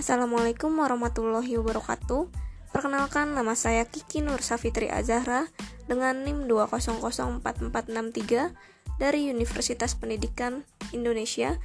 Assalamualaikum 0.00 0.80
warahmatullahi 0.80 1.60
wabarakatuh. 1.60 2.32
Perkenalkan 2.72 3.36
nama 3.36 3.52
saya 3.52 3.84
Kiki 3.84 4.24
Nur 4.24 4.40
Safitri 4.40 4.88
Azahra 4.88 5.44
dengan 5.92 6.24
NIM 6.24 6.48
2004463 6.48 8.96
dari 8.96 9.28
Universitas 9.28 9.92
Pendidikan 9.92 10.64
Indonesia, 10.96 11.60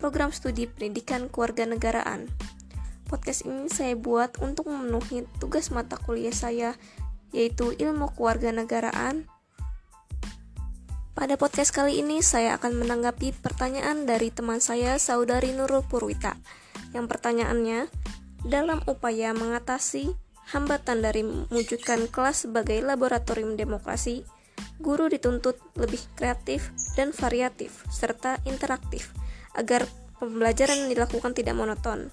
Program 0.00 0.32
Studi 0.32 0.64
Pendidikan 0.64 1.28
Kewarganegaraan. 1.28 2.32
Podcast 3.04 3.44
ini 3.44 3.68
saya 3.68 3.92
buat 4.00 4.40
untuk 4.40 4.72
memenuhi 4.72 5.28
tugas 5.36 5.68
mata 5.68 6.00
kuliah 6.00 6.32
saya 6.32 6.72
yaitu 7.36 7.76
Ilmu 7.76 8.16
Kewarganegaraan 8.16 9.28
pada 11.12 11.36
podcast 11.36 11.76
kali 11.76 12.00
ini 12.00 12.24
saya 12.24 12.56
akan 12.56 12.80
menanggapi 12.80 13.36
pertanyaan 13.44 14.08
dari 14.08 14.32
teman 14.32 14.64
saya 14.64 14.96
Saudari 14.96 15.52
Nurul 15.52 15.84
Purwita. 15.84 16.40
Yang 16.96 17.06
pertanyaannya, 17.12 17.88
dalam 18.46 18.80
upaya 18.88 19.34
mengatasi 19.36 20.14
hambatan 20.48 21.04
dari 21.04 21.26
mewujudkan 21.26 22.08
kelas 22.08 22.48
sebagai 22.48 22.80
laboratorium 22.80 23.58
demokrasi, 23.58 24.24
guru 24.80 25.12
dituntut 25.12 25.60
lebih 25.76 26.00
kreatif 26.16 26.72
dan 26.96 27.12
variatif 27.12 27.84
serta 27.92 28.40
interaktif 28.48 29.12
agar 29.52 29.84
pembelajaran 30.16 30.88
dilakukan 30.88 31.36
tidak 31.36 31.58
monoton. 31.58 32.08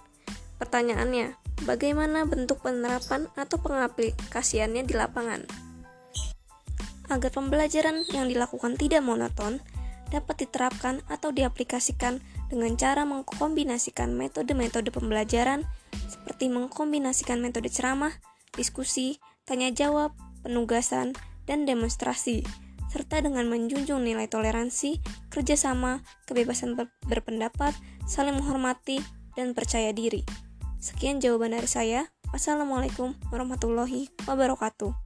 Pertanyaannya, 0.60 1.36
bagaimana 1.64 2.28
bentuk 2.28 2.64
penerapan 2.64 3.32
atau 3.40 3.58
pengaplikasiannya 3.60 4.84
di 4.84 4.94
lapangan? 4.98 5.66
agar 7.10 7.30
pembelajaran 7.34 8.06
yang 8.14 8.26
dilakukan 8.30 8.78
tidak 8.78 9.06
monoton 9.06 9.62
dapat 10.10 10.46
diterapkan 10.46 11.02
atau 11.10 11.34
diaplikasikan 11.34 12.22
dengan 12.52 12.78
cara 12.78 13.04
mengkombinasikan 13.04 14.14
metode-metode 14.14 14.94
pembelajaran 14.94 15.66
seperti 16.08 16.50
mengkombinasikan 16.50 17.42
metode 17.42 17.70
ceramah, 17.70 18.14
diskusi, 18.54 19.22
tanya 19.46 19.70
jawab, 19.70 20.14
penugasan, 20.42 21.14
dan 21.46 21.66
demonstrasi, 21.70 22.46
serta 22.90 23.22
dengan 23.22 23.46
menjunjung 23.50 24.02
nilai 24.02 24.26
toleransi, 24.26 25.02
kerjasama, 25.30 26.02
kebebasan 26.26 26.74
ber 26.74 26.90
berpendapat, 27.06 27.76
saling 28.10 28.38
menghormati, 28.38 29.02
dan 29.36 29.52
percaya 29.52 29.92
diri. 29.92 30.24
Sekian 30.80 31.20
jawaban 31.20 31.54
dari 31.54 31.68
saya. 31.68 32.08
Wassalamualaikum 32.34 33.16
warahmatullahi 33.32 34.10
wabarakatuh. 34.28 35.05